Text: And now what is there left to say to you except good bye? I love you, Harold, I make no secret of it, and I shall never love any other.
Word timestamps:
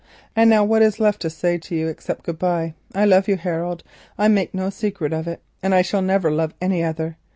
And 0.35 0.49
now 0.49 0.63
what 0.63 0.81
is 0.81 0.97
there 0.97 1.05
left 1.05 1.21
to 1.21 1.29
say 1.29 1.59
to 1.59 1.75
you 1.75 1.87
except 1.87 2.23
good 2.25 2.39
bye? 2.39 2.73
I 2.95 3.05
love 3.05 3.27
you, 3.27 3.35
Harold, 3.37 3.83
I 4.17 4.29
make 4.29 4.51
no 4.51 4.71
secret 4.71 5.13
of 5.13 5.27
it, 5.27 5.43
and 5.61 5.75
I 5.75 5.83
shall 5.83 6.01
never 6.01 6.31
love 6.31 6.55
any 6.59 6.83
other. 6.83 7.17